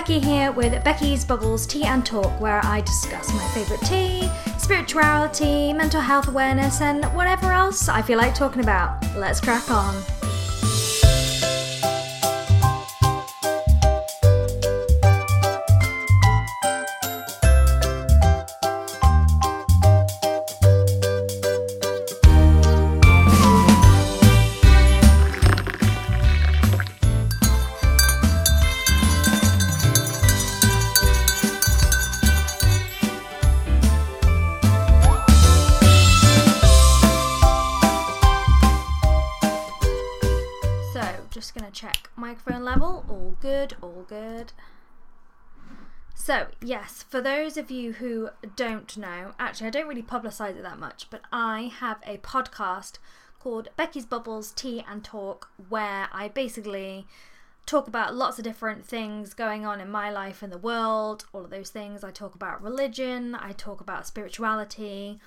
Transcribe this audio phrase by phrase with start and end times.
[0.00, 5.74] Becky here with Becky's Bubbles Tea and Talk, where I discuss my favourite tea, spirituality,
[5.74, 8.96] mental health awareness, and whatever else I feel like talking about.
[9.14, 9.94] Let's crack on.
[41.70, 43.04] Gonna check microphone level.
[43.08, 44.52] All good, all good.
[46.14, 50.62] So, yes, for those of you who don't know, actually, I don't really publicize it
[50.62, 52.98] that much, but I have a podcast
[53.38, 57.06] called Becky's Bubbles Tea and Talk where I basically
[57.64, 61.44] talk about lots of different things going on in my life and the world, all
[61.44, 62.04] of those things.
[62.04, 65.20] I talk about religion, I talk about spirituality,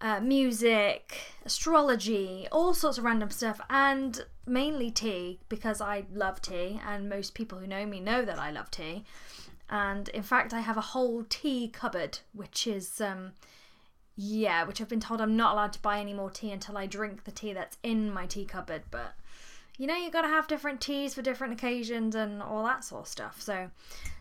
[0.00, 6.80] uh, music, astrology, all sorts of random stuff, and mainly tea because I love tea,
[6.86, 9.04] and most people who know me know that I love tea.
[9.70, 13.32] And in fact, I have a whole tea cupboard, which is, um,
[14.16, 16.86] yeah, which I've been told I'm not allowed to buy any more tea until I
[16.86, 18.82] drink the tea that's in my tea cupboard.
[18.90, 19.14] But
[19.78, 23.08] you know, you gotta have different teas for different occasions and all that sort of
[23.08, 23.40] stuff.
[23.40, 23.70] So,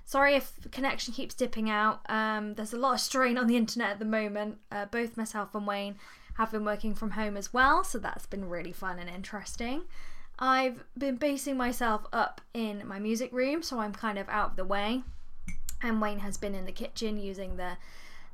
[0.06, 2.00] sorry if connection keeps dipping out.
[2.08, 4.60] Um, there's a lot of strain on the internet at the moment.
[4.72, 5.96] Uh, both myself and Wayne
[6.36, 9.82] have been working from home as well, so that's been really fun and interesting.
[10.40, 14.56] I've been basing myself up in my music room, so I'm kind of out of
[14.56, 15.04] the way.
[15.84, 17.78] And Wayne has been in the kitchen using the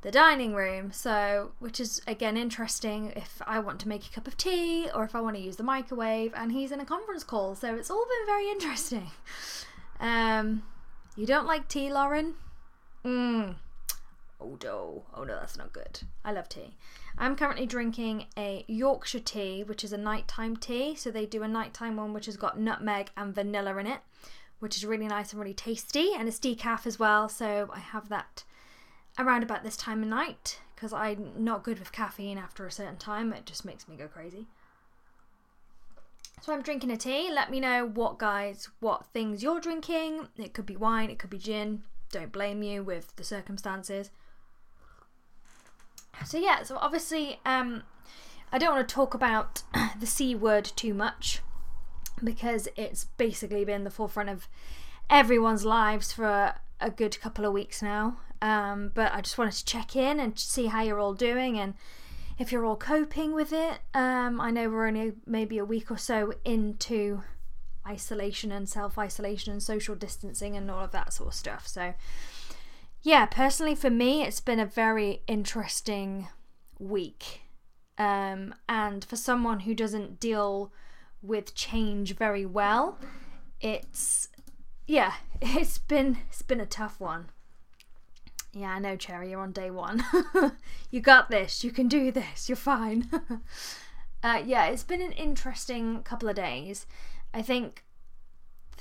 [0.02, 4.28] the dining room, so which is again interesting if I want to make a cup
[4.28, 7.24] of tea or if I want to use the microwave and he's in a conference
[7.24, 9.10] call, so it's all been very interesting.
[9.98, 10.62] Um
[11.16, 12.34] you don't like tea, Lauren?
[13.04, 13.56] Mmm.
[14.40, 16.00] Oh no, oh no, that's not good.
[16.24, 16.76] I love tea.
[17.18, 20.94] I'm currently drinking a Yorkshire tea, which is a nighttime tea.
[20.94, 24.00] So they do a nighttime one which has got nutmeg and vanilla in it,
[24.58, 27.28] which is really nice and really tasty, and it's decaf as well.
[27.28, 28.44] So I have that
[29.18, 32.98] around about this time of night because I'm not good with caffeine after a certain
[32.98, 33.32] time.
[33.32, 34.46] It just makes me go crazy.
[36.42, 37.30] So I'm drinking a tea.
[37.32, 40.28] Let me know what guys, what things you're drinking.
[40.36, 41.82] It could be wine, it could be gin.
[42.12, 44.10] Don't blame you with the circumstances.
[46.24, 47.82] So yeah, so obviously, um,
[48.52, 49.62] I don't want to talk about
[50.00, 51.40] the C word too much
[52.22, 54.48] because it's basically been the forefront of
[55.10, 58.18] everyone's lives for a, a good couple of weeks now.
[58.42, 61.74] Um, but I just wanted to check in and see how you're all doing and
[62.38, 63.80] if you're all coping with it.
[63.94, 67.22] Um, I know we're only maybe a week or so into
[67.86, 71.66] isolation and self isolation and social distancing and all of that sort of stuff.
[71.66, 71.94] So,
[73.06, 76.26] yeah, personally for me, it's been a very interesting
[76.80, 77.42] week.
[77.96, 80.72] Um, and for someone who doesn't deal
[81.22, 82.98] with change very well,
[83.60, 84.26] it's
[84.88, 87.26] yeah, it's been it's been a tough one.
[88.52, 90.02] Yeah, I know, Cherry, you're on day one.
[90.90, 91.62] you got this.
[91.62, 92.48] You can do this.
[92.48, 93.08] You're fine.
[94.24, 96.86] uh, yeah, it's been an interesting couple of days.
[97.32, 97.84] I think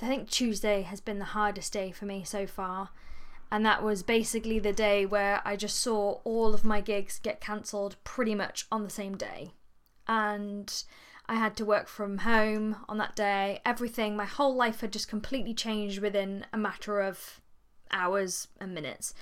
[0.01, 2.89] I think Tuesday has been the hardest day for me so far.
[3.51, 7.39] And that was basically the day where I just saw all of my gigs get
[7.39, 9.51] cancelled pretty much on the same day.
[10.07, 10.83] And
[11.27, 13.61] I had to work from home on that day.
[13.65, 17.39] Everything, my whole life had just completely changed within a matter of
[17.91, 19.13] hours and minutes.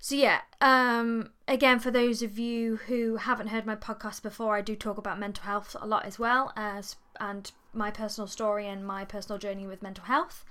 [0.00, 4.60] So yeah, um, again, for those of you who haven't heard my podcast before, I
[4.60, 8.86] do talk about mental health a lot as well as and my personal story and
[8.86, 10.44] my personal journey with mental health.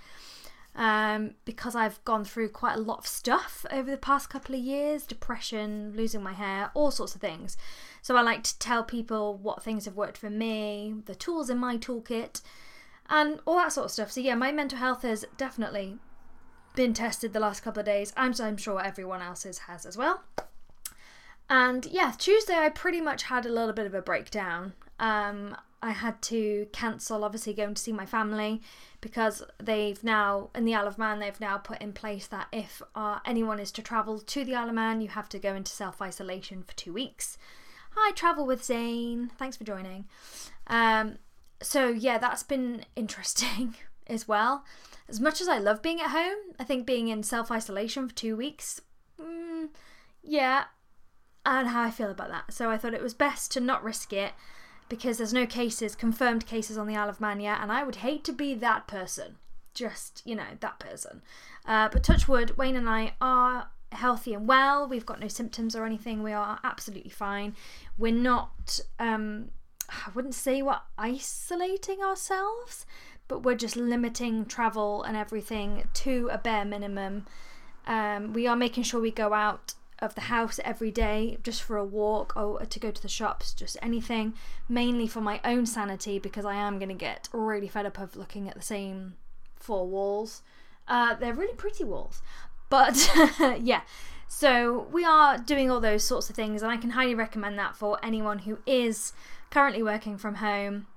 [0.78, 4.62] Um, because I've gone through quite a lot of stuff over the past couple of
[4.62, 7.58] years depression, losing my hair, all sorts of things.
[8.04, 11.58] So I like to tell people what things have worked for me, the tools in
[11.58, 12.42] my toolkit,
[13.10, 14.12] and all that sort of stuff.
[14.12, 15.98] So, yeah, my mental health has definitely
[16.76, 18.14] been tested the last couple of days.
[18.16, 20.24] I'm, I'm sure everyone else's has as well.
[21.50, 24.74] And yeah, Tuesday I pretty much had a little bit of a breakdown.
[25.00, 28.62] Um, I had to cancel, obviously, going to see my family
[29.02, 32.82] because they've now, in the Isle of Man, they've now put in place that if
[32.96, 35.72] uh, anyone is to travel to the Isle of Man, you have to go into
[35.72, 37.38] self isolation for two weeks.
[37.92, 39.32] Hi, Travel with Zane.
[39.38, 40.06] Thanks for joining.
[40.68, 41.18] Um,
[41.62, 43.76] so, yeah, that's been interesting
[44.08, 44.66] as well.
[45.10, 48.16] As much as I love being at home, I think being in self isolation for
[48.16, 48.82] two weeks,
[49.22, 49.70] mm,
[50.24, 50.66] yeah,
[51.46, 52.54] know how I feel about that.
[52.54, 54.34] So I thought it was best to not risk it
[54.90, 57.98] because there's no cases, confirmed cases on the Isle of Man yet, and I would
[57.98, 59.38] hate to be that person.
[59.78, 61.22] just, you know, that person.
[61.66, 64.88] Uh, but touch wood, Wayne and I are healthy and well.
[64.88, 66.24] We've got no symptoms or anything.
[66.24, 67.56] We are absolutely fine.
[67.98, 69.52] We're not, um,
[69.90, 72.86] I wouldn't say we're isolating ourselves,
[73.28, 77.26] but we're just limiting travel and everything to a bare minimum.
[77.86, 81.78] Um, we are making sure we go out of the house every day just for
[81.78, 84.34] a walk or to go to the shops, just anything,
[84.70, 88.16] mainly for my own sanity because I am going to get really fed up of
[88.16, 89.16] looking at the same
[89.56, 90.44] four walls.
[90.88, 92.22] Uh, they're really pretty walls,
[92.70, 93.12] but
[93.60, 93.82] yeah.
[94.28, 97.76] So we are doing all those sorts of things, and I can highly recommend that
[97.76, 99.14] for anyone who is
[99.50, 100.88] currently working from home.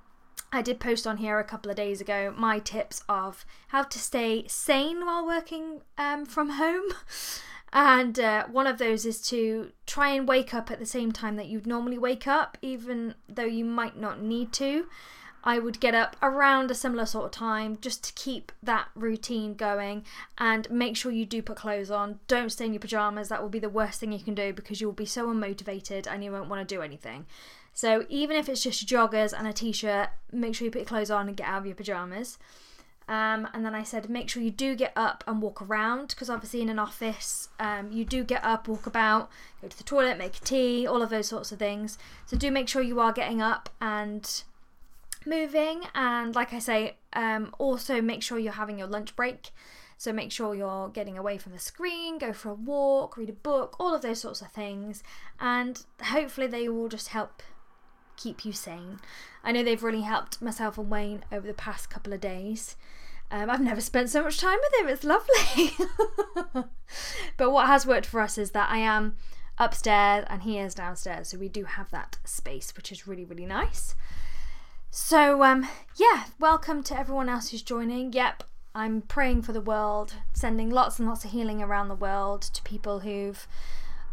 [0.53, 3.99] I did post on here a couple of days ago my tips of how to
[3.99, 6.87] stay sane while working um, from home.
[7.73, 11.37] And uh, one of those is to try and wake up at the same time
[11.37, 14.87] that you'd normally wake up, even though you might not need to.
[15.43, 19.55] I would get up around a similar sort of time just to keep that routine
[19.55, 20.05] going
[20.37, 22.19] and make sure you do put clothes on.
[22.29, 24.81] Don't stay in your pajamas, that will be the worst thing you can do because
[24.81, 27.25] you'll be so unmotivated and you won't want to do anything.
[27.73, 30.87] So, even if it's just joggers and a t shirt, make sure you put your
[30.87, 32.37] clothes on and get out of your pajamas.
[33.11, 36.31] Um, and then I said, make sure you do get up and walk around because
[36.31, 39.29] obviously in an office, um, you do get up, walk about,
[39.61, 41.99] go to the toilet, make tea, all of those sorts of things.
[42.25, 44.45] So do make sure you are getting up and
[45.27, 45.83] moving.
[45.93, 49.51] And like I say, um, also make sure you're having your lunch break.
[49.99, 53.33] So make sure you're getting away from the screen, go for a walk, read a
[53.33, 55.03] book, all of those sorts of things.
[55.41, 57.43] And hopefully they will just help
[58.17, 59.01] keep you sane.
[59.43, 62.77] I know they've really helped myself and Wayne over the past couple of days.
[63.31, 64.89] Um, I've never spent so much time with him.
[64.89, 65.73] It's lovely.
[67.37, 69.17] but what has worked for us is that I am
[69.57, 73.47] upstairs and he is downstairs, so we do have that space, which is really really
[73.47, 73.95] nice.
[74.91, 78.13] So um, yeah, welcome to everyone else who's joining.
[78.13, 78.43] Yep,
[78.75, 82.63] I'm praying for the world, sending lots and lots of healing around the world to
[82.63, 83.47] people who've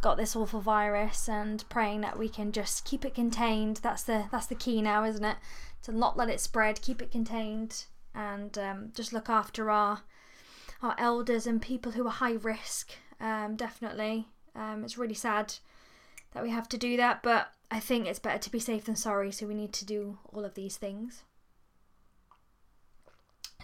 [0.01, 3.77] got this awful virus and praying that we can just keep it contained.
[3.77, 5.37] That's the that's the key now, isn't it?
[5.83, 7.85] To not let it spread, keep it contained,
[8.17, 10.01] and um, just look after our
[10.81, 12.91] our elders and people who are high risk.
[13.19, 15.55] Um, definitely, um, it's really sad
[16.33, 18.95] that we have to do that, but I think it's better to be safe than
[18.95, 19.31] sorry.
[19.31, 21.23] So we need to do all of these things.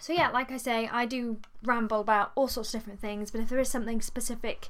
[0.00, 3.40] So yeah, like I say, I do ramble about all sorts of different things, but
[3.40, 4.68] if there is something specific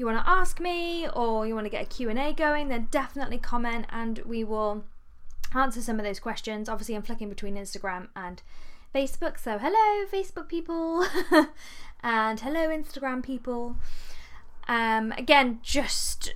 [0.00, 3.36] you want to ask me or you want to get a Q&A going, then definitely
[3.36, 4.84] comment and we will
[5.54, 6.70] answer some of those questions.
[6.70, 8.40] Obviously, I'm flicking between Instagram and
[8.94, 11.06] Facebook, so hello Facebook people
[12.02, 13.76] and hello Instagram people.
[14.66, 16.34] Um, again, just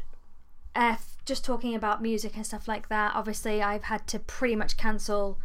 [0.76, 3.12] uh, just talking about music and stuff like that.
[3.14, 5.38] Obviously, I've had to pretty much cancel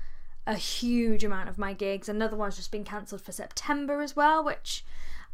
[0.45, 2.09] a huge amount of my gigs.
[2.09, 4.85] Another one's just been cancelled for September as well, which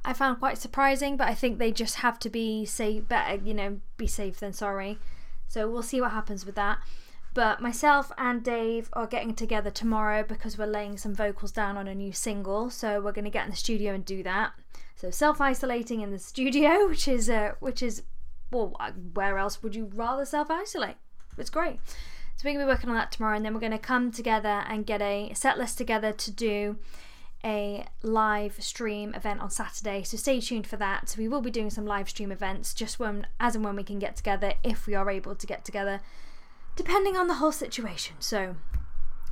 [0.06, 3.54] I found quite surprising, but I think they just have to be safe, better, you
[3.54, 4.98] know, be safe than sorry.
[5.48, 6.80] So we'll see what happens with that.
[7.36, 11.86] But myself and Dave are getting together tomorrow because we're laying some vocals down on
[11.86, 12.70] a new single.
[12.70, 14.54] So we're going to get in the studio and do that.
[14.96, 18.04] So self isolating in the studio, which is uh, which is
[18.52, 18.74] well,
[19.14, 20.96] where else would you rather self isolate?
[21.38, 21.80] It's great.
[22.38, 24.12] So we're going to be working on that tomorrow, and then we're going to come
[24.12, 26.78] together and get a set list together to do
[27.44, 31.10] a live stream event on Saturday, so stay tuned for that.
[31.10, 33.84] So we will be doing some live stream events just when as and when we
[33.84, 36.02] can get together, if we are able to get together,
[36.76, 38.16] depending on the whole situation.
[38.20, 38.56] So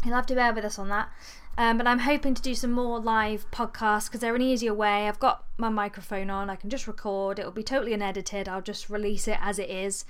[0.05, 1.09] you'll have to bear with us on that.
[1.57, 5.07] Um, but I'm hoping to do some more live podcasts because they're an easier way.
[5.07, 7.37] I've got my microphone on, I can just record.
[7.37, 8.49] It'll be totally unedited.
[8.49, 10.05] I'll just release it as it is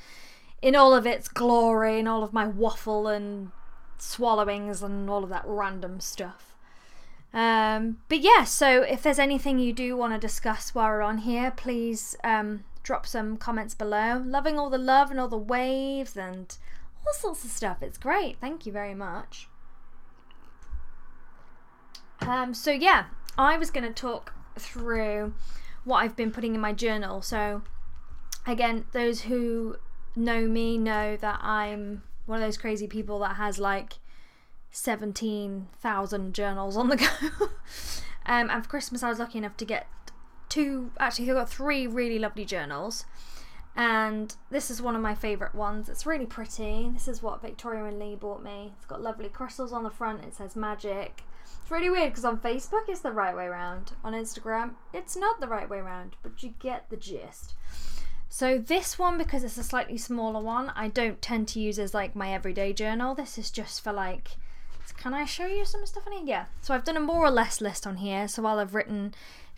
[0.62, 3.52] in all of its glory and all of my waffle and
[3.98, 6.56] swallowings and all of that random stuff.
[7.34, 11.20] Um, but yeah, so if there's anything you do want to discuss while we're on
[11.20, 14.24] here, please um, drop some comments below.
[14.26, 16.56] Loving all the love and all the waves and
[17.06, 17.82] all sorts of stuff.
[17.82, 18.38] It's great.
[18.40, 19.48] Thank you very much.
[22.22, 23.06] Um, so yeah,
[23.38, 25.34] I was going to talk through
[25.84, 27.22] what I've been putting in my journal.
[27.22, 27.64] So
[28.46, 29.78] again, those who
[30.16, 33.94] know me know that I'm one of those crazy people that has like
[34.72, 36.96] 17,000 journals on the
[37.40, 37.46] go.
[38.26, 39.88] um, and for Christmas, I was lucky enough to get
[40.50, 43.06] two, actually, I got three really lovely journals.
[43.76, 45.90] And this is one of my favourite ones.
[45.90, 46.90] It's really pretty.
[46.94, 48.72] This is what Victoria and Lee bought me.
[48.78, 50.24] It's got lovely crystals on the front.
[50.24, 51.24] It says magic.
[51.62, 53.94] It's really weird because on Facebook it's the right way around.
[54.04, 57.56] On Instagram, it's not the right way around, but you get the gist.
[58.30, 61.94] So this one, because it's a slightly smaller one, I don't tend to use as
[61.94, 63.16] like my everyday journal.
[63.16, 64.38] This is just for like
[64.98, 66.24] can I show you some stuff on here?
[66.26, 66.46] Yeah.
[66.62, 68.28] So I've done a more or less list on here.
[68.28, 69.14] So I'll have written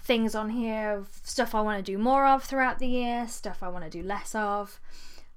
[0.06, 3.64] things on here of stuff I want to do more of throughout the year, stuff
[3.64, 4.80] I want to do less of.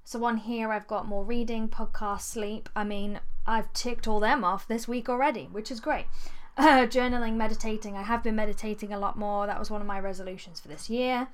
[0.03, 2.69] So on here I've got more reading, podcast, sleep.
[2.75, 6.05] I mean, I've ticked all them off this week already, which is great.
[6.57, 7.95] Uh, journaling, meditating.
[7.95, 9.47] I have been meditating a lot more.
[9.47, 11.29] That was one of my resolutions for this year.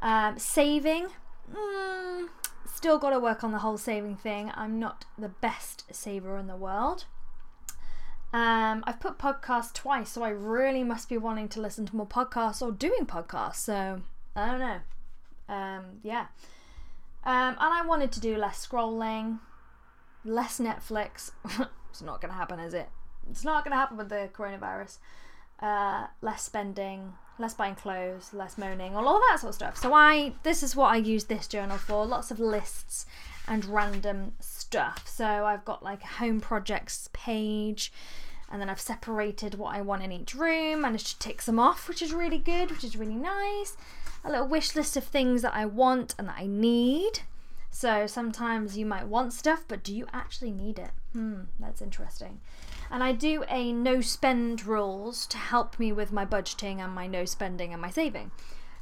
[0.00, 1.08] Um, saving.
[1.52, 2.28] Mm,
[2.64, 4.52] still got to work on the whole saving thing.
[4.54, 7.06] I'm not the best saver in the world.
[8.34, 12.04] Um, I've put podcasts twice, so I really must be wanting to listen to more
[12.04, 13.56] podcasts or doing podcasts.
[13.56, 14.02] So
[14.34, 15.54] I don't know.
[15.54, 16.26] Um, yeah.
[17.22, 19.38] Um, and I wanted to do less scrolling,
[20.24, 21.30] less Netflix.
[21.90, 22.88] it's not going to happen, is it?
[23.30, 24.98] It's not going to happen with the coronavirus.
[25.60, 29.76] Uh, less spending, less buying clothes, less moaning, all, all that sort of stuff.
[29.76, 32.06] So I, this is what I use this journal for.
[32.06, 33.06] Lots of lists
[33.48, 35.08] and random stuff.
[35.08, 37.92] So I've got like a home projects page
[38.50, 41.88] and then I've separated what I want in each room, managed to tick some off,
[41.88, 43.76] which is really good, which is really nice.
[44.24, 47.20] A little wish list of things that I want and that I need.
[47.70, 50.92] So sometimes you might want stuff, but do you actually need it?
[51.12, 52.40] Hmm, that's interesting.
[52.94, 57.08] And I do a no spend rules to help me with my budgeting and my
[57.08, 58.30] no spending and my saving.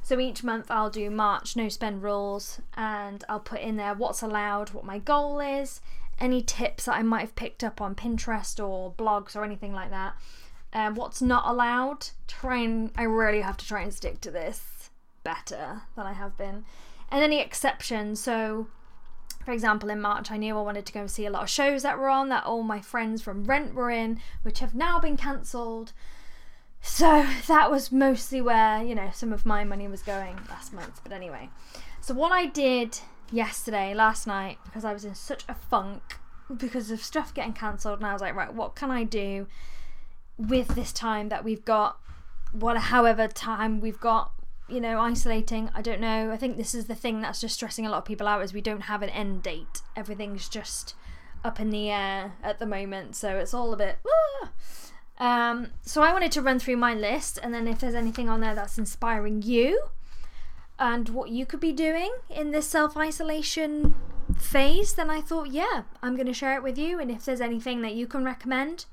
[0.03, 4.21] So each month I'll do March no spend rules and I'll put in there what's
[4.21, 5.81] allowed, what my goal is,
[6.19, 9.89] any tips that I might have picked up on Pinterest or blogs or anything like
[9.89, 10.13] that.
[10.73, 14.91] Um, what's not allowed, try and I really have to try and stick to this
[15.23, 16.65] better than I have been.
[17.09, 18.67] And any exceptions, so
[19.45, 21.49] for example, in March, I knew I wanted to go and see a lot of
[21.49, 24.99] shows that were on that all my friends from Rent were in, which have now
[24.99, 25.93] been cancelled.
[26.81, 31.01] So that was mostly where, you know, some of my money was going last month.
[31.03, 31.49] But anyway,
[32.01, 32.99] so what I did
[33.31, 36.01] yesterday, last night, because I was in such a funk
[36.55, 39.47] because of stuff getting cancelled, and I was like, right, what can I do
[40.37, 41.97] with this time that we've got?
[42.51, 44.31] What, however, time we've got,
[44.67, 45.69] you know, isolating.
[45.73, 46.31] I don't know.
[46.31, 48.53] I think this is the thing that's just stressing a lot of people out is
[48.53, 49.81] we don't have an end date.
[49.95, 50.95] Everything's just
[51.43, 53.97] up in the air at the moment, so it's all a bit.
[54.07, 54.49] Ah!
[55.19, 58.41] Um, so I wanted to run through my list, and then if there's anything on
[58.41, 59.87] there that's inspiring you,
[60.79, 63.95] and what you could be doing in this self isolation
[64.37, 66.99] phase, then I thought, yeah, I'm going to share it with you.
[66.99, 68.85] And if there's anything that you can recommend,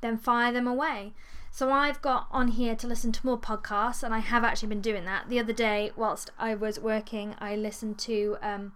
[0.00, 1.12] then fire them away.
[1.56, 4.82] So I've got on here to listen to more podcasts, and I have actually been
[4.82, 5.30] doing that.
[5.30, 8.72] The other day, whilst I was working, I listened to um,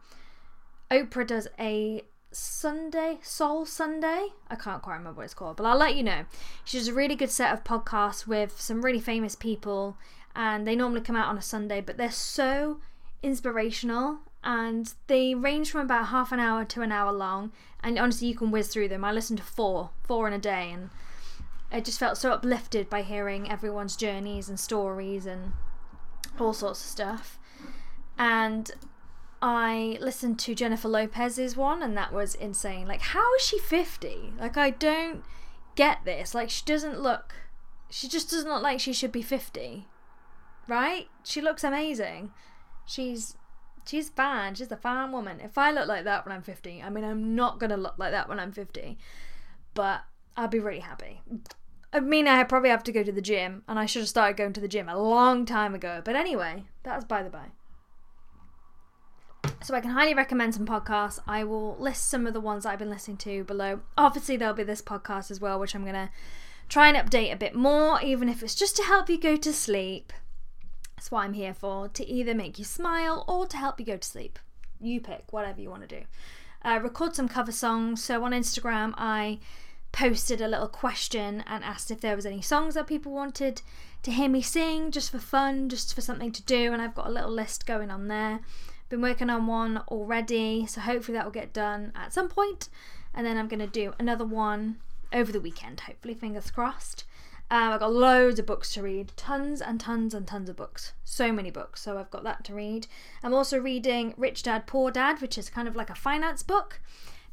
[0.90, 2.00] Oprah does a
[2.32, 4.28] Sunday, Soul Sunday.
[4.48, 6.24] I can't quite remember what it's called, but I'll let you know.
[6.64, 9.98] She does a really good set of podcasts with some really famous people
[10.34, 12.78] and they normally come out on a Sunday, but they're so
[13.22, 17.52] inspirational and they range from about half an hour to an hour long.
[17.82, 19.04] And honestly, you can whiz through them.
[19.04, 20.88] I listened to four, four in a day, and
[21.72, 25.52] I just felt so uplifted by hearing everyone's journeys and stories and
[26.38, 27.38] all sorts of stuff.
[28.18, 28.70] And
[29.40, 32.86] I listened to Jennifer Lopez's one, and that was insane.
[32.86, 34.34] Like, how is she 50?
[34.38, 35.22] Like, I don't
[35.76, 36.34] get this.
[36.34, 37.34] Like, she doesn't look,
[37.88, 39.86] she just doesn't look like she should be 50
[40.70, 41.08] right?
[41.24, 42.30] She looks amazing.
[42.86, 43.36] She's
[43.86, 44.54] she's fine.
[44.54, 45.40] She's a fine woman.
[45.40, 48.12] If I look like that when I'm 50, I mean, I'm not gonna look like
[48.12, 48.96] that when I'm 50,
[49.74, 50.02] but
[50.36, 51.20] I'll be really happy.
[51.92, 54.36] I mean, I probably have to go to the gym, and I should have started
[54.36, 56.00] going to the gym a long time ago.
[56.04, 57.46] But anyway, that's by the by.
[59.62, 61.18] So I can highly recommend some podcasts.
[61.26, 63.80] I will list some of the ones I've been listening to below.
[63.98, 66.10] Obviously, there'll be this podcast as well, which I'm gonna
[66.68, 69.52] try and update a bit more, even if it's just to help you go to
[69.52, 70.12] sleep.
[70.96, 73.96] That's what I'm here for to either make you smile or to help you go
[73.96, 74.38] to sleep.
[74.80, 76.04] You pick whatever you want to do.
[76.62, 78.02] Uh, record some cover songs.
[78.02, 79.40] So on Instagram, I
[79.92, 83.62] posted a little question and asked if there was any songs that people wanted
[84.02, 86.72] to hear me sing just for fun, just for something to do.
[86.72, 88.40] And I've got a little list going on there.
[88.88, 92.68] Been working on one already, so hopefully that will get done at some point.
[93.14, 94.78] And then I'm going to do another one
[95.12, 97.04] over the weekend, hopefully, fingers crossed.
[97.52, 100.92] Um, I've got loads of books to read, tons and tons and tons of books.
[101.04, 102.86] So many books, so I've got that to read.
[103.24, 106.80] I'm also reading Rich Dad Poor Dad, which is kind of like a finance book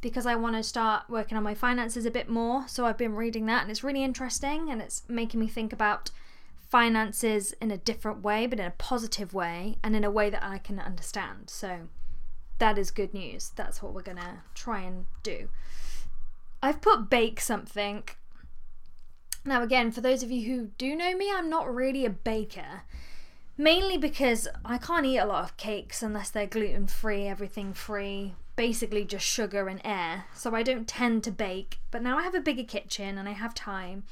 [0.01, 2.67] because I want to start working on my finances a bit more.
[2.67, 6.11] So I've been reading that and it's really interesting and it's making me think about
[6.69, 10.43] finances in a different way, but in a positive way and in a way that
[10.43, 11.49] I can understand.
[11.49, 11.87] So
[12.59, 13.51] that is good news.
[13.55, 15.49] That's what we're going to try and do.
[16.61, 18.03] I've put bake something
[19.47, 22.83] now, again, for those of you who do know me, I'm not really a baker.
[23.57, 28.35] Mainly because I can't eat a lot of cakes unless they're gluten free, everything free,
[28.57, 30.25] basically just sugar and air.
[30.33, 31.79] So I don't tend to bake.
[31.91, 34.03] But now I have a bigger kitchen and I have time.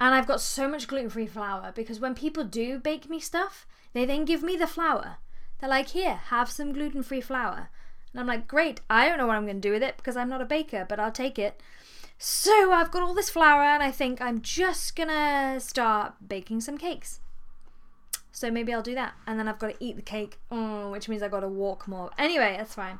[0.00, 3.68] And I've got so much gluten free flour because when people do bake me stuff,
[3.92, 5.18] they then give me the flour.
[5.60, 7.70] They're like, here, have some gluten free flour.
[8.12, 10.16] And I'm like, great, I don't know what I'm going to do with it because
[10.16, 11.60] I'm not a baker, but I'll take it.
[12.18, 16.60] So I've got all this flour and I think I'm just going to start baking
[16.60, 17.20] some cakes.
[18.32, 19.14] So maybe I'll do that.
[19.26, 21.86] And then I've got to eat the cake, mm, which means I've got to walk
[21.86, 22.10] more.
[22.18, 22.98] Anyway, that's fine.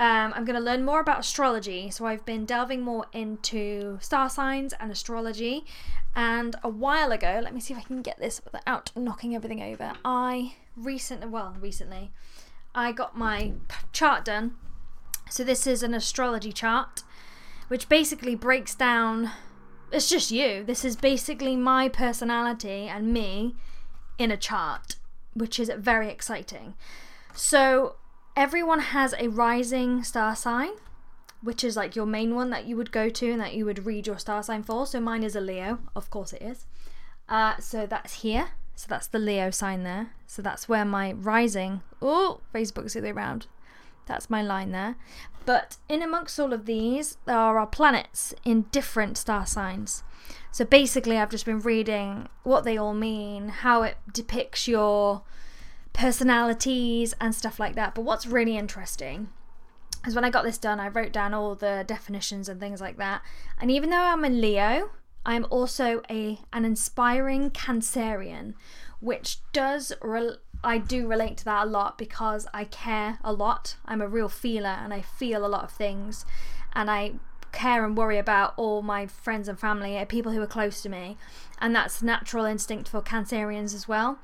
[0.00, 1.90] Um, I'm going to learn more about astrology.
[1.90, 5.66] So I've been delving more into star signs and astrology.
[6.16, 9.62] And a while ago, let me see if I can get this without knocking everything
[9.62, 9.92] over.
[10.02, 12.12] I recently, well, recently,
[12.74, 13.52] I got my
[13.92, 14.54] chart done.
[15.28, 17.02] So this is an astrology chart,
[17.68, 19.30] which basically breaks down.
[19.92, 20.64] It's just you.
[20.64, 23.54] This is basically my personality and me
[24.18, 24.96] in a chart,
[25.34, 26.72] which is very exciting.
[27.34, 27.96] So
[28.40, 30.70] everyone has a rising star sign,
[31.42, 33.84] which is like your main one that you would go to and that you would
[33.84, 34.86] read your star sign for.
[34.86, 36.64] So mine is a Leo, of course it is.
[37.28, 38.52] Uh, so that's here.
[38.74, 40.12] So that's the Leo sign there.
[40.26, 41.82] So that's where my rising.
[42.00, 43.46] Oh, Facebook's the way around.
[44.06, 44.96] That's my line there.
[45.44, 50.02] But in amongst all of these, there are our planets in different star signs.
[50.50, 55.24] So basically, I've just been reading what they all mean, how it depicts your
[55.92, 57.94] personalities and stuff like that.
[57.94, 59.28] But what's really interesting
[60.06, 62.96] is when I got this done, I wrote down all the definitions and things like
[62.96, 63.22] that.
[63.60, 64.90] And even though I'm a Leo,
[65.26, 68.54] I'm also a an inspiring Cancerian,
[69.00, 73.76] which does re- I do relate to that a lot because I care a lot.
[73.84, 76.24] I'm a real feeler and I feel a lot of things,
[76.72, 77.14] and I
[77.52, 80.88] care and worry about all my friends and family, uh, people who are close to
[80.88, 81.18] me,
[81.58, 84.18] and that's natural instinct for Cancerians as well.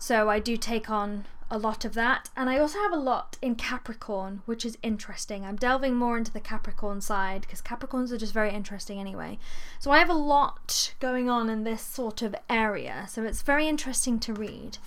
[0.00, 2.30] So I do take on a lot of that.
[2.36, 5.44] And I also have a lot in Capricorn, which is interesting.
[5.44, 9.38] I'm delving more into the Capricorn side because Capricorns are just very interesting anyway.
[9.78, 13.06] So I have a lot going on in this sort of area.
[13.10, 14.78] So it's very interesting to read.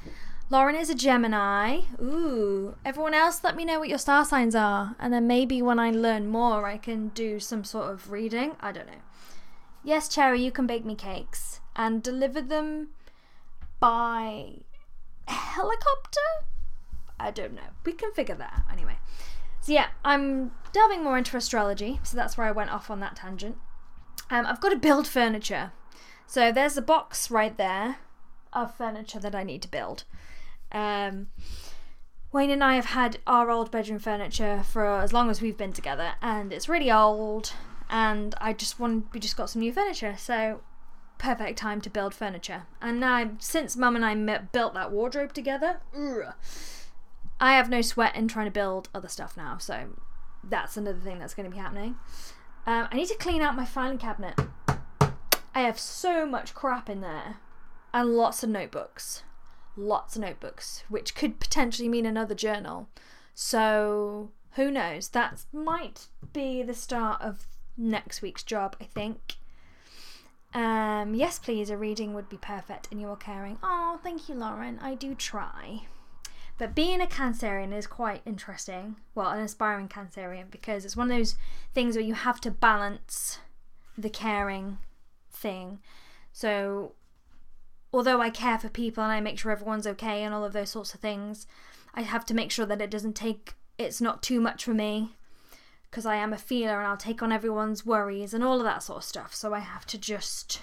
[0.49, 1.81] Lauren is a Gemini.
[2.01, 2.75] Ooh.
[2.83, 4.95] Everyone else, let me know what your star signs are.
[4.99, 8.55] And then maybe when I learn more, I can do some sort of reading.
[8.61, 9.01] I don't know.
[9.83, 12.89] Yes, Cherry, you can bake me cakes and deliver them
[13.79, 14.61] by
[15.27, 16.19] helicopter?
[17.19, 17.61] I don't know.
[17.85, 18.97] We can figure that out anyway.
[19.61, 23.15] So yeah, I'm delving more into astrology, so that's where I went off on that
[23.15, 23.57] tangent.
[24.29, 25.71] Um, I've got to build furniture.
[26.27, 27.97] So there's a box right there
[28.51, 30.03] of furniture that I need to build.
[30.71, 31.27] Um,
[32.31, 35.73] Wayne and I have had our old bedroom furniture for as long as we've been
[35.73, 37.53] together, and it's really old.
[37.89, 40.61] And I just want we just got some new furniture, so
[41.23, 42.63] perfect time to build furniture.
[42.81, 46.33] And now, since Mum and I built that wardrobe together, ugh,
[47.39, 49.87] I have no sweat in trying to build other stuff now, so
[50.43, 51.95] that's another thing that's going to be happening.
[52.67, 54.37] Um, I need to clean out my filing cabinet.
[55.55, 57.37] I have so much crap in there,
[57.93, 59.23] and lots of notebooks.
[59.77, 62.89] Lots of notebooks, which could potentially mean another journal.
[63.33, 65.07] So, who knows?
[65.09, 69.37] That might be the start of next week's job, I think.
[70.53, 73.57] Um, yes, please, a reading would be perfect, and you are caring.
[73.63, 74.79] Oh, thank you, Lauren.
[74.81, 75.87] I do try.
[76.59, 78.97] But being a Cancerian is quite interesting.
[79.15, 81.35] Well, an aspiring Cancerian, because it's one of those
[81.73, 83.39] things where you have to balance
[83.97, 84.77] the caring
[85.31, 85.79] thing.
[86.31, 86.93] So,
[87.91, 90.69] although I care for people and I make sure everyone's okay and all of those
[90.69, 91.47] sorts of things,
[91.95, 95.15] I have to make sure that it doesn't take, it's not too much for me
[95.93, 98.81] because I am a feeler and I'll take on everyone's worries and all of that
[98.81, 99.35] sort of stuff.
[99.35, 100.59] So I have to just,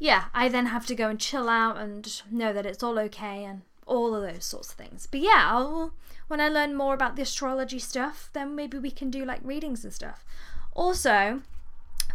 [0.00, 3.44] yeah, I then have to go and chill out and know that it's all okay
[3.44, 5.06] and all of those sorts of things.
[5.08, 5.94] But yeah, I'll,
[6.26, 9.84] when I learn more about the astrology stuff, then maybe we can do like readings
[9.84, 10.24] and stuff.
[10.72, 11.42] Also,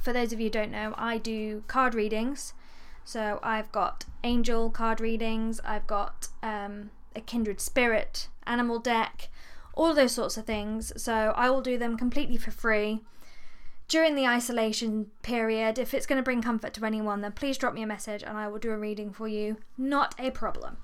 [0.01, 2.53] for those of you don't know, I do card readings.
[3.05, 9.29] So I've got angel card readings, I've got um, a kindred spirit animal deck,
[9.79, 10.91] all those sorts of things.
[11.01, 12.99] So I will do them completely for free
[13.87, 15.79] during the isolation period.
[15.79, 18.37] If it's going to bring comfort to anyone, then please drop me a message and
[18.37, 19.55] I will do a reading for you.
[19.77, 20.77] Not a problem.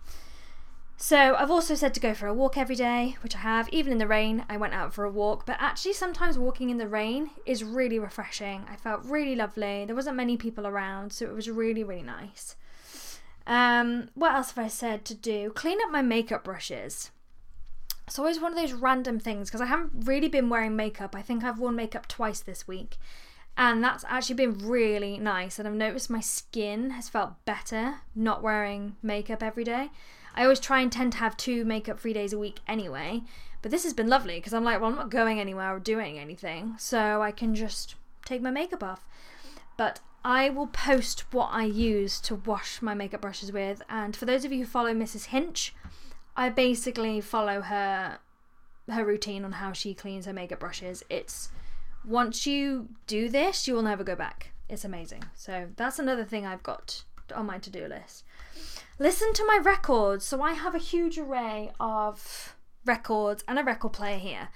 [0.96, 3.68] So I've also said to go for a walk every day, which I have.
[3.68, 5.46] Even in the rain, I went out for a walk.
[5.46, 8.64] But actually, sometimes walking in the rain is really refreshing.
[8.72, 9.84] I felt really lovely.
[9.84, 12.56] There wasn't many people around, so it was really, really nice.
[13.46, 15.50] Um, what else have I said to do?
[15.50, 17.12] Clean up my makeup brushes
[18.08, 21.16] it's always one of those random things because I haven't really been wearing makeup.
[21.16, 22.98] I think I've worn makeup twice this week.
[23.58, 25.58] And that's actually been really nice.
[25.58, 29.90] And I've noticed my skin has felt better not wearing makeup every day.
[30.36, 33.24] I always try and tend to have two makeup free days a week anyway.
[33.62, 36.20] But this has been lovely because I'm like, well, I'm not going anywhere or doing
[36.20, 39.08] anything, so I can just take my makeup off.
[39.78, 43.82] But I will post what I use to wash my makeup brushes with.
[43.90, 45.28] And for those of you who follow Mrs.
[45.28, 45.74] Hinch,
[46.36, 48.20] I basically follow her
[48.90, 51.04] her routine on how she cleans her makeup brushes.
[51.10, 51.50] It's
[52.06, 54.52] once you do this, you will never go back.
[54.70, 55.24] It's amazing.
[55.34, 57.04] So that's another thing I've got
[57.36, 58.24] on my to-do list.
[59.00, 60.26] Listen to my records.
[60.26, 64.50] So I have a huge array of records and a record player here.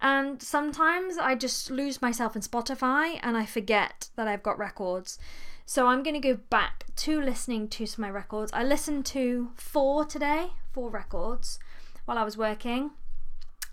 [0.00, 5.18] And sometimes I just lose myself in Spotify and I forget that I've got records.
[5.66, 8.50] So I'm going to go back to listening to some of my records.
[8.52, 11.58] I listened to four today, four records
[12.04, 12.90] while I was working.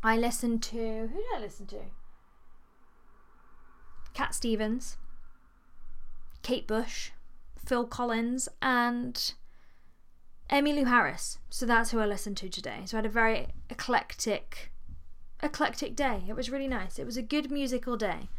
[0.04, 0.78] I listened to.
[0.78, 1.80] Who did I listen to?
[4.14, 4.98] Cat Stevens,
[6.42, 7.12] Kate Bush,
[7.64, 9.34] Phil Collins, and
[10.50, 11.40] Emmylou Harris.
[11.50, 12.82] So that's who I listened to today.
[12.86, 14.72] So I had a very eclectic
[15.44, 16.24] eclectic day.
[16.28, 16.98] It was really nice.
[16.98, 18.30] It was a good musical day.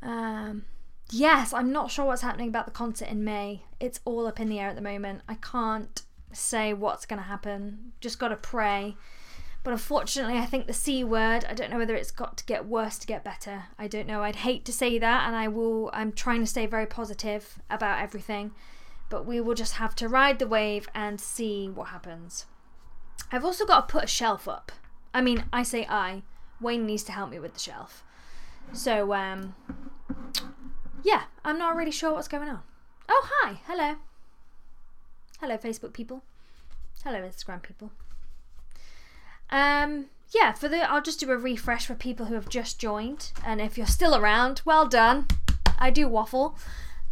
[0.00, 0.64] Um,
[1.10, 3.62] yes, I'm not sure what's happening about the concert in May.
[3.80, 5.22] It's all up in the air at the moment.
[5.28, 7.92] I can't say what's going to happen.
[8.00, 8.96] Just got to pray.
[9.64, 12.66] But unfortunately, I think the C word, I don't know whether it's got to get
[12.66, 13.64] worse to get better.
[13.78, 14.22] I don't know.
[14.22, 18.02] I'd hate to say that, and I will, I'm trying to stay very positive about
[18.02, 18.52] everything.
[19.08, 22.46] But we will just have to ride the wave and see what happens.
[23.30, 24.72] I've also got to put a shelf up
[25.14, 26.22] I mean, I say I.
[26.60, 28.04] Wayne needs to help me with the shelf.
[28.72, 29.54] So, um,
[31.02, 32.60] yeah, I'm not really sure what's going on.
[33.08, 33.60] Oh, hi.
[33.66, 33.96] Hello.
[35.42, 36.22] Hello, Facebook people.
[37.02, 37.90] Hello, Instagram people.
[39.50, 43.32] Um, yeah, for the I'll just do a refresh for people who have just joined,
[43.44, 45.26] and if you're still around, well done.
[45.80, 46.56] I do waffle.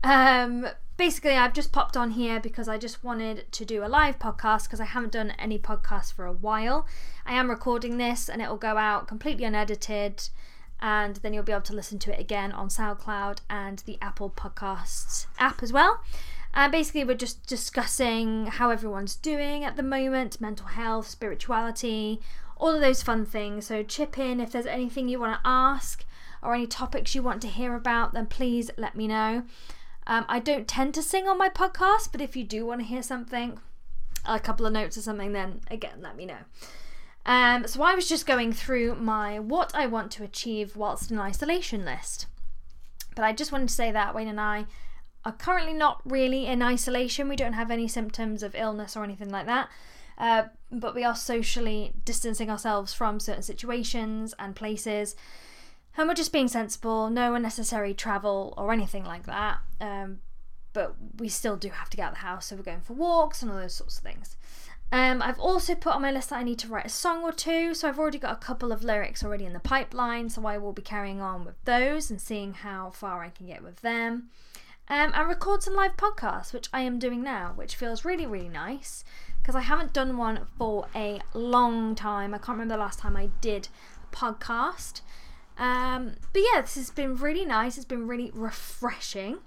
[0.05, 4.21] Um, basically, I've just popped on here because I just wanted to do a live
[4.21, 6.87] podcast because I haven't done any podcasts for a while.
[7.27, 10.29] I am recording this and it will go out completely unedited,
[10.81, 14.31] and then you'll be able to listen to it again on SoundCloud and the Apple
[14.31, 16.05] Podcasts app as well.
[16.53, 22.21] And basically, we're just discussing how everyone's doing at the moment mental health, spirituality,
[22.57, 23.67] all of those fun things.
[23.67, 26.05] So, chip in if there's anything you want to ask
[26.43, 29.45] or any topics you want to hear about, then please let me know.
[30.07, 32.87] Um, I don't tend to sing on my podcast, but if you do want to
[32.87, 33.61] hear something,
[34.25, 36.39] a couple of notes or something, then again, let me know.
[37.27, 41.19] Um, so I was just going through my what I want to achieve whilst in
[41.19, 42.27] isolation list.
[43.15, 44.67] But I just wanted to say that Wayne and I
[45.25, 47.29] are currently not really in isolation.
[47.29, 49.69] We don't have any symptoms of illness or anything like that.
[50.19, 55.17] Uh, but we are socially distancing ourselves from certain situations and places
[55.97, 59.59] and we're just being sensible, no unnecessary travel or anything like that.
[59.81, 60.21] Um,
[60.73, 62.93] but we still do have to get out of the house, so we're going for
[62.93, 64.37] walks and all those sorts of things.
[64.93, 67.33] Um, I've also put on my list that I need to write a song or
[67.33, 70.59] two, so I've already got a couple of lyrics already in the pipeline, so I
[70.59, 74.31] will be carrying on with those and seeing how far I can get with them.
[74.91, 78.49] Um, and record some live podcasts, which I am doing now, which feels really, really
[78.49, 79.05] nice
[79.41, 82.35] because I haven't done one for a long time.
[82.35, 83.69] I can't remember the last time I did
[84.13, 85.03] a podcast.
[85.57, 87.77] Um, but yeah, this has been really nice.
[87.77, 89.39] It's been really refreshing.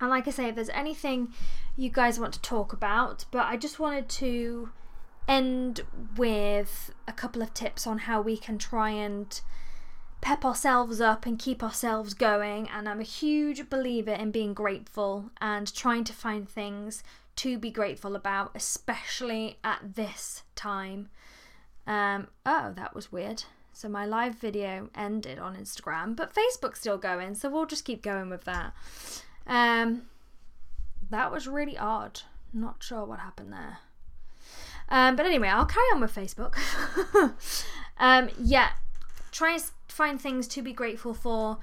[0.00, 1.28] And like I say, if there's anything
[1.76, 4.70] you guys want to talk about, but I just wanted to
[5.28, 5.82] end
[6.16, 9.40] with a couple of tips on how we can try and
[10.26, 12.68] pep ourselves up and keep ourselves going.
[12.68, 17.04] And I'm a huge believer in being grateful and trying to find things
[17.36, 21.10] to be grateful about, especially at this time.
[21.86, 23.44] Um, oh, that was weird.
[23.72, 28.02] So my live video ended on Instagram, but Facebook's still going, so we'll just keep
[28.02, 28.74] going with that.
[29.46, 30.06] Um,
[31.08, 32.22] that was really odd.
[32.52, 33.78] Not sure what happened there.
[34.88, 36.56] Um, but anyway, I'll carry on with Facebook.
[37.98, 38.70] um, yeah,
[39.30, 41.58] try and find things to be grateful for.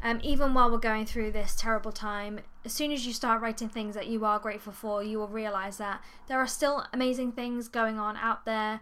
[0.00, 3.68] Um, even while we're going through this terrible time, as soon as you start writing
[3.68, 7.66] things that you are grateful for, you will realize that there are still amazing things
[7.66, 8.80] going on out there,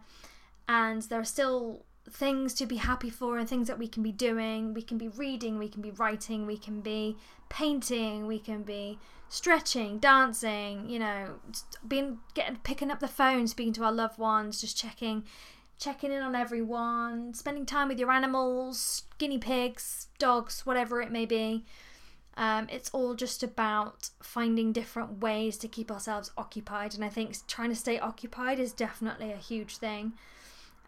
[0.68, 4.12] and there are still things to be happy for and things that we can be
[4.12, 4.74] doing.
[4.74, 7.16] We can be reading, we can be writing, we can be
[7.48, 11.36] painting, we can be stretching, dancing, you know,
[11.86, 15.24] being getting picking up the phone, speaking to our loved ones, just checking
[15.78, 21.26] checking in on everyone, spending time with your animals, guinea pigs, dogs, whatever it may
[21.26, 21.64] be.
[22.38, 27.34] Um, it's all just about finding different ways to keep ourselves occupied, and I think
[27.46, 30.12] trying to stay occupied is definitely a huge thing.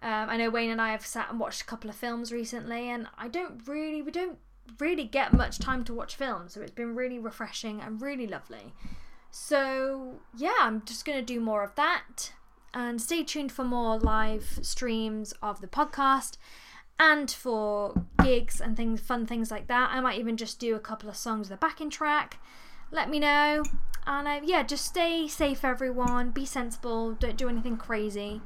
[0.03, 2.91] Um, I know Wayne and I have sat and watched a couple of films recently,
[2.91, 4.39] and I don't really, we don't
[4.79, 8.75] really get much time to watch films, so it's been really refreshing and really lovely
[9.31, 12.33] So, yeah, I'm just going to do more of that.
[12.75, 16.37] And stay tuned for more live streams of the podcast
[16.99, 19.91] and for gigs and things, fun things like that.
[19.93, 22.39] I might even just do a couple of songs with a backing track.
[22.91, 23.63] Let me know.
[24.07, 26.31] And uh, yeah, just stay safe, everyone.
[26.31, 27.13] Be sensible.
[27.13, 28.41] Don't do anything crazy.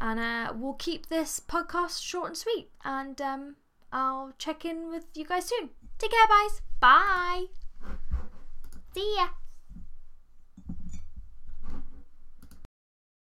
[0.00, 2.70] And uh, we'll keep this podcast short and sweet.
[2.84, 3.56] And um,
[3.92, 5.70] I'll check in with you guys soon.
[5.98, 6.60] Take care, guys.
[6.80, 7.46] Bye.
[8.94, 9.28] See ya.